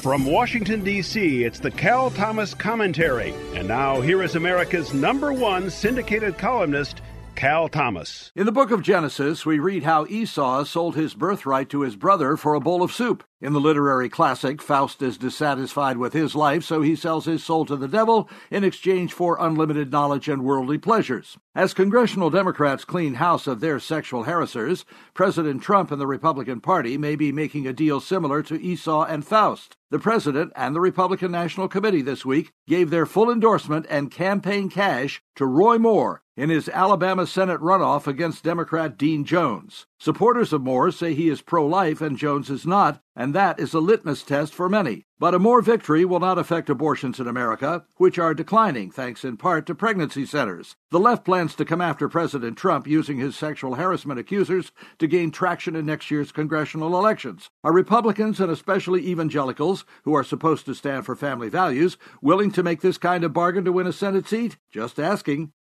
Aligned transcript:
From 0.00 0.24
Washington, 0.24 0.82
D.C., 0.82 1.44
it's 1.44 1.58
the 1.58 1.70
Cal 1.70 2.10
Thomas 2.10 2.54
Commentary. 2.54 3.34
And 3.54 3.68
now, 3.68 4.00
here 4.00 4.22
is 4.22 4.34
America's 4.34 4.94
number 4.94 5.30
one 5.30 5.68
syndicated 5.68 6.38
columnist, 6.38 7.02
Cal 7.40 7.70
Thomas. 7.70 8.30
In 8.36 8.44
the 8.44 8.52
book 8.52 8.70
of 8.70 8.82
Genesis, 8.82 9.46
we 9.46 9.58
read 9.58 9.82
how 9.82 10.04
Esau 10.04 10.62
sold 10.64 10.94
his 10.94 11.14
birthright 11.14 11.70
to 11.70 11.80
his 11.80 11.96
brother 11.96 12.36
for 12.36 12.52
a 12.52 12.60
bowl 12.60 12.82
of 12.82 12.92
soup. 12.92 13.24
In 13.40 13.54
the 13.54 13.60
literary 13.60 14.10
classic, 14.10 14.60
Faust 14.60 15.00
is 15.00 15.16
dissatisfied 15.16 15.96
with 15.96 16.12
his 16.12 16.34
life, 16.34 16.62
so 16.64 16.82
he 16.82 16.94
sells 16.94 17.24
his 17.24 17.42
soul 17.42 17.64
to 17.64 17.76
the 17.76 17.88
devil 17.88 18.28
in 18.50 18.62
exchange 18.62 19.14
for 19.14 19.38
unlimited 19.40 19.90
knowledge 19.90 20.28
and 20.28 20.44
worldly 20.44 20.76
pleasures. 20.76 21.38
As 21.54 21.72
congressional 21.72 22.28
Democrats 22.28 22.84
clean 22.84 23.14
house 23.14 23.46
of 23.46 23.60
their 23.60 23.80
sexual 23.80 24.24
harassers, 24.24 24.84
President 25.14 25.62
Trump 25.62 25.90
and 25.90 25.98
the 25.98 26.06
Republican 26.06 26.60
Party 26.60 26.98
may 26.98 27.16
be 27.16 27.32
making 27.32 27.66
a 27.66 27.72
deal 27.72 28.00
similar 28.00 28.42
to 28.42 28.60
Esau 28.60 29.04
and 29.04 29.26
Faust. 29.26 29.78
The 29.88 29.98
President 29.98 30.52
and 30.54 30.76
the 30.76 30.80
Republican 30.80 31.32
National 31.32 31.68
Committee 31.68 32.02
this 32.02 32.26
week 32.26 32.52
gave 32.68 32.90
their 32.90 33.06
full 33.06 33.30
endorsement 33.32 33.86
and 33.88 34.10
campaign 34.10 34.68
cash 34.68 35.22
to 35.36 35.46
Roy 35.46 35.78
Moore 35.78 36.22
in 36.40 36.48
his 36.48 36.70
Alabama 36.70 37.26
Senate 37.26 37.60
runoff 37.60 38.06
against 38.06 38.42
Democrat 38.42 38.96
Dean 38.96 39.26
Jones. 39.26 39.84
Supporters 39.98 40.54
of 40.54 40.62
Moore 40.62 40.90
say 40.90 41.12
he 41.12 41.28
is 41.28 41.42
pro 41.42 41.66
life 41.66 42.00
and 42.00 42.16
Jones 42.16 42.48
is 42.48 42.66
not, 42.66 43.02
and 43.14 43.34
that 43.34 43.60
is 43.60 43.74
a 43.74 43.78
litmus 43.78 44.22
test 44.22 44.54
for 44.54 44.66
many. 44.66 45.04
But 45.18 45.34
a 45.34 45.38
Moore 45.38 45.60
victory 45.60 46.06
will 46.06 46.18
not 46.18 46.38
affect 46.38 46.70
abortions 46.70 47.20
in 47.20 47.28
America, 47.28 47.84
which 47.98 48.18
are 48.18 48.32
declining 48.32 48.90
thanks 48.90 49.22
in 49.22 49.36
part 49.36 49.66
to 49.66 49.74
pregnancy 49.74 50.24
centers. 50.24 50.76
The 50.90 50.98
left 50.98 51.26
plans 51.26 51.54
to 51.56 51.66
come 51.66 51.82
after 51.82 52.08
President 52.08 52.56
Trump 52.56 52.86
using 52.86 53.18
his 53.18 53.36
sexual 53.36 53.74
harassment 53.74 54.18
accusers 54.18 54.72
to 54.98 55.06
gain 55.06 55.30
traction 55.30 55.76
in 55.76 55.84
next 55.84 56.10
year's 56.10 56.32
congressional 56.32 56.96
elections. 56.96 57.50
Are 57.62 57.74
Republicans 57.74 58.40
and 58.40 58.50
especially 58.50 59.06
evangelicals, 59.06 59.84
who 60.04 60.14
are 60.14 60.24
supposed 60.24 60.64
to 60.64 60.74
stand 60.74 61.04
for 61.04 61.14
family 61.14 61.50
values, 61.50 61.98
willing 62.22 62.50
to 62.52 62.62
make 62.62 62.80
this 62.80 62.96
kind 62.96 63.24
of 63.24 63.34
bargain 63.34 63.66
to 63.66 63.72
win 63.72 63.86
a 63.86 63.92
Senate 63.92 64.26
seat? 64.26 64.56
Just 64.70 64.98
asking. 64.98 65.52